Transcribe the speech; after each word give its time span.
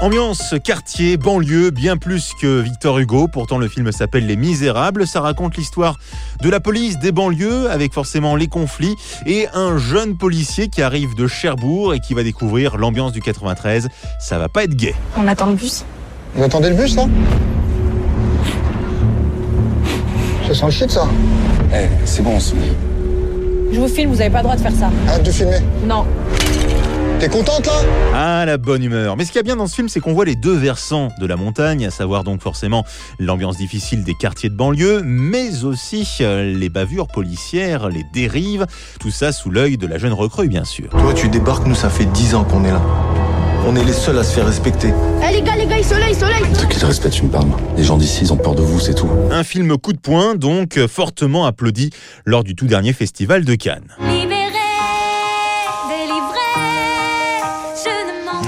Ambiance 0.00 0.54
quartier, 0.62 1.16
banlieue, 1.16 1.70
bien 1.70 1.96
plus 1.96 2.32
que 2.40 2.60
Victor 2.60 3.00
Hugo. 3.00 3.26
Pourtant, 3.26 3.58
le 3.58 3.66
film 3.66 3.90
s'appelle 3.90 4.26
Les 4.26 4.36
Misérables. 4.36 5.08
Ça 5.08 5.20
raconte 5.20 5.56
l'histoire 5.56 5.98
de 6.40 6.48
la 6.48 6.60
police 6.60 7.00
des 7.00 7.10
banlieues, 7.10 7.68
avec 7.68 7.92
forcément 7.92 8.36
les 8.36 8.46
conflits, 8.46 8.94
et 9.26 9.48
un 9.54 9.76
jeune 9.76 10.16
policier 10.16 10.68
qui 10.68 10.82
arrive 10.82 11.16
de 11.16 11.26
Cherbourg 11.26 11.94
et 11.94 11.98
qui 11.98 12.14
va 12.14 12.22
découvrir 12.22 12.76
l'ambiance 12.76 13.10
du 13.10 13.20
93. 13.20 13.88
Ça 14.20 14.38
va 14.38 14.48
pas 14.48 14.62
être 14.62 14.74
gay. 14.76 14.94
On 15.16 15.26
attend 15.26 15.46
le 15.46 15.54
bus. 15.54 15.84
Vous 16.36 16.44
attendez 16.44 16.70
le 16.70 16.76
bus, 16.76 16.94
là 16.94 17.06
Ça 20.46 20.54
sent 20.54 20.64
le 20.66 20.70
shit, 20.70 20.90
ça 20.92 21.08
Eh, 21.74 21.88
c'est 22.04 22.22
bon, 22.22 22.36
on 22.36 22.40
se 22.40 22.54
met. 22.54 22.60
Je 23.72 23.80
vous 23.80 23.88
filme, 23.88 24.12
vous 24.12 24.20
avez 24.20 24.30
pas 24.30 24.38
le 24.38 24.44
droit 24.44 24.56
de 24.56 24.60
faire 24.60 24.72
ça. 24.72 24.90
Arrête 25.08 25.24
de 25.24 25.30
filmer. 25.32 25.58
Non. 25.84 26.06
T'es 27.20 27.28
contente, 27.28 27.66
là? 27.66 27.72
Ah, 28.14 28.44
la 28.46 28.58
bonne 28.58 28.84
humeur. 28.84 29.16
Mais 29.16 29.24
ce 29.24 29.32
qu'il 29.32 29.38
y 29.38 29.40
a 29.40 29.42
bien 29.42 29.56
dans 29.56 29.66
ce 29.66 29.74
film, 29.74 29.88
c'est 29.88 29.98
qu'on 29.98 30.12
voit 30.12 30.24
les 30.24 30.36
deux 30.36 30.54
versants 30.54 31.08
de 31.20 31.26
la 31.26 31.34
montagne, 31.34 31.84
à 31.84 31.90
savoir 31.90 32.22
donc 32.22 32.40
forcément 32.40 32.84
l'ambiance 33.18 33.56
difficile 33.56 34.04
des 34.04 34.14
quartiers 34.14 34.50
de 34.50 34.54
banlieue, 34.54 35.02
mais 35.04 35.64
aussi 35.64 36.06
euh, 36.20 36.54
les 36.54 36.68
bavures 36.68 37.08
policières, 37.08 37.88
les 37.88 38.04
dérives, 38.14 38.66
tout 39.00 39.10
ça 39.10 39.32
sous 39.32 39.50
l'œil 39.50 39.78
de 39.78 39.88
la 39.88 39.98
jeune 39.98 40.12
recrue, 40.12 40.46
bien 40.46 40.64
sûr. 40.64 40.90
Toi, 40.90 41.12
tu 41.12 41.28
débarques, 41.28 41.66
nous, 41.66 41.74
ça 41.74 41.90
fait 41.90 42.04
10 42.04 42.36
ans 42.36 42.44
qu'on 42.44 42.64
est 42.64 42.70
là. 42.70 42.82
On 43.66 43.74
est 43.74 43.84
les 43.84 43.92
seuls 43.92 44.16
à 44.16 44.22
se 44.22 44.32
faire 44.34 44.46
respecter. 44.46 44.94
Eh 45.28 45.32
les 45.34 45.42
gars, 45.42 45.56
les 45.56 45.66
gars, 45.66 45.82
soleil, 45.82 46.14
soleil 46.14 46.42
De 46.52 46.72
quel 46.72 46.84
respect 46.84 47.10
tu 47.10 47.24
me 47.24 47.30
parles 47.30 47.48
Les 47.76 47.82
gens 47.82 47.96
d'ici, 47.96 48.20
ils 48.22 48.32
ont 48.32 48.36
peur 48.36 48.54
de 48.54 48.62
vous, 48.62 48.78
c'est 48.78 48.94
tout. 48.94 49.10
Un 49.32 49.42
film 49.42 49.76
coup 49.76 49.92
de 49.92 49.98
poing, 49.98 50.36
donc 50.36 50.78
fortement 50.86 51.46
applaudi 51.46 51.90
lors 52.24 52.44
du 52.44 52.54
tout 52.54 52.66
dernier 52.66 52.92
festival 52.92 53.44
de 53.44 53.56
Cannes. 53.56 53.88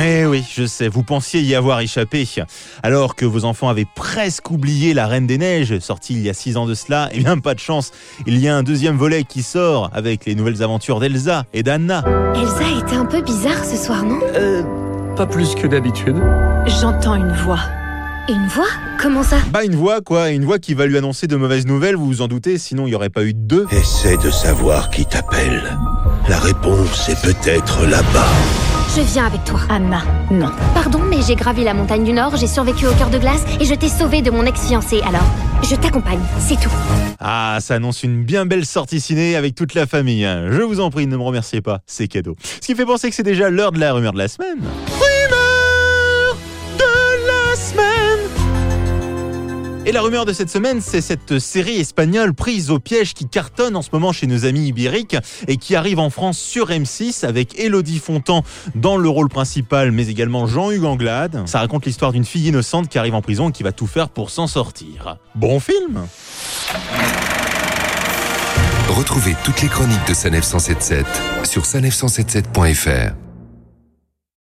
Eh 0.00 0.26
oui, 0.26 0.44
je 0.54 0.64
sais, 0.64 0.86
vous 0.86 1.02
pensiez 1.02 1.40
y 1.40 1.56
avoir 1.56 1.80
échappé. 1.80 2.26
Alors 2.82 3.16
que 3.16 3.24
vos 3.24 3.44
enfants 3.44 3.68
avaient 3.68 3.86
presque 3.96 4.50
oublié 4.50 4.94
La 4.94 5.06
Reine 5.08 5.26
des 5.26 5.38
Neiges, 5.38 5.78
sortie 5.80 6.14
il 6.14 6.20
y 6.20 6.30
a 6.30 6.34
six 6.34 6.56
ans 6.56 6.66
de 6.66 6.74
cela, 6.74 7.08
eh 7.12 7.18
bien 7.18 7.38
pas 7.38 7.54
de 7.54 7.58
chance, 7.58 7.90
il 8.26 8.38
y 8.38 8.48
a 8.48 8.56
un 8.56 8.62
deuxième 8.62 8.96
volet 8.96 9.24
qui 9.24 9.42
sort 9.42 9.90
avec 9.92 10.24
les 10.24 10.36
nouvelles 10.36 10.62
aventures 10.62 11.00
d'Elsa 11.00 11.44
et 11.52 11.64
d'Anna. 11.64 12.04
Elsa 12.36 12.78
était 12.78 12.96
un 12.96 13.06
peu 13.06 13.22
bizarre 13.22 13.64
ce 13.64 13.76
soir, 13.76 14.04
non? 14.04 14.20
Euh, 14.36 14.62
pas 15.16 15.26
plus 15.26 15.54
que 15.56 15.66
d'habitude. 15.66 16.16
J'entends 16.80 17.16
une 17.16 17.32
voix. 17.32 17.60
Une 18.28 18.46
voix? 18.48 18.68
Comment 19.00 19.22
ça? 19.24 19.38
Bah 19.50 19.64
une 19.64 19.74
voix 19.74 20.00
quoi, 20.00 20.30
une 20.30 20.44
voix 20.44 20.58
qui 20.60 20.74
va 20.74 20.86
lui 20.86 20.96
annoncer 20.96 21.26
de 21.26 21.34
mauvaises 21.34 21.66
nouvelles, 21.66 21.96
vous 21.96 22.06
vous 22.06 22.22
en 22.22 22.28
doutez, 22.28 22.58
sinon 22.58 22.86
il 22.86 22.90
n'y 22.90 22.94
aurait 22.94 23.10
pas 23.10 23.24
eu 23.24 23.34
de 23.34 23.40
deux. 23.40 23.66
Essaie 23.72 24.16
de 24.18 24.30
savoir 24.30 24.90
qui 24.90 25.06
t'appelle. 25.06 25.76
La 26.28 26.38
réponse 26.38 27.08
est 27.08 27.20
peut-être 27.20 27.84
là-bas. 27.86 28.28
Je 28.96 29.02
viens 29.02 29.26
avec 29.26 29.44
toi. 29.44 29.60
Anna, 29.68 30.02
non. 30.30 30.50
Pardon, 30.74 31.00
mais 31.08 31.18
j'ai 31.26 31.34
gravi 31.36 31.62
la 31.64 31.74
montagne 31.74 32.04
du 32.04 32.12
Nord, 32.12 32.36
j'ai 32.36 32.46
survécu 32.46 32.86
au 32.86 32.92
cœur 32.94 33.10
de 33.10 33.18
glace 33.18 33.42
et 33.60 33.64
je 33.64 33.74
t'ai 33.74 33.88
sauvé 33.88 34.22
de 34.22 34.30
mon 34.30 34.44
ex-fiancé. 34.44 35.00
Alors, 35.06 35.24
je 35.62 35.74
t'accompagne, 35.76 36.20
c'est 36.40 36.58
tout. 36.58 36.70
Ah, 37.20 37.58
ça 37.60 37.74
annonce 37.74 38.02
une 38.02 38.24
bien 38.24 38.46
belle 38.46 38.64
sortie 38.64 39.00
ciné 39.00 39.36
avec 39.36 39.54
toute 39.54 39.74
la 39.74 39.86
famille. 39.86 40.24
hein. 40.24 40.46
Je 40.50 40.62
vous 40.62 40.80
en 40.80 40.90
prie, 40.90 41.06
ne 41.06 41.16
me 41.16 41.22
remerciez 41.22 41.60
pas, 41.60 41.80
c'est 41.86 42.08
cadeau. 42.08 42.36
Ce 42.42 42.66
qui 42.66 42.74
fait 42.74 42.86
penser 42.86 43.08
que 43.10 43.14
c'est 43.14 43.22
déjà 43.22 43.50
l'heure 43.50 43.72
de 43.72 43.78
la 43.78 43.92
rumeur 43.92 44.12
de 44.12 44.18
la 44.18 44.28
semaine. 44.28 44.58
Et 49.88 49.92
la 49.92 50.02
rumeur 50.02 50.26
de 50.26 50.34
cette 50.34 50.50
semaine, 50.50 50.82
c'est 50.82 51.00
cette 51.00 51.38
série 51.38 51.76
espagnole 51.76 52.34
prise 52.34 52.70
au 52.70 52.78
piège 52.78 53.14
qui 53.14 53.26
cartonne 53.26 53.74
en 53.74 53.80
ce 53.80 53.88
moment 53.90 54.12
chez 54.12 54.26
nos 54.26 54.44
amis 54.44 54.66
ibériques 54.66 55.16
et 55.46 55.56
qui 55.56 55.76
arrive 55.76 55.98
en 55.98 56.10
France 56.10 56.36
sur 56.36 56.68
M6 56.68 57.24
avec 57.24 57.58
Elodie 57.58 57.98
Fontan 57.98 58.42
dans 58.74 58.98
le 58.98 59.08
rôle 59.08 59.30
principal, 59.30 59.90
mais 59.90 60.08
également 60.08 60.46
Jean-Hugues 60.46 60.84
Anglade. 60.84 61.42
Ça 61.46 61.60
raconte 61.60 61.86
l'histoire 61.86 62.12
d'une 62.12 62.26
fille 62.26 62.48
innocente 62.48 62.90
qui 62.90 62.98
arrive 62.98 63.14
en 63.14 63.22
prison 63.22 63.48
et 63.48 63.52
qui 63.52 63.62
va 63.62 63.72
tout 63.72 63.86
faire 63.86 64.10
pour 64.10 64.28
s'en 64.28 64.46
sortir. 64.46 65.16
Bon 65.34 65.58
film 65.58 66.02
Retrouvez 68.90 69.34
toutes 69.42 69.62
les 69.62 69.68
chroniques 69.68 70.06
de 70.06 70.12
Sanef 70.12 70.44
177 70.44 71.06
sur 71.44 71.62
sanef177.fr. 71.62 73.27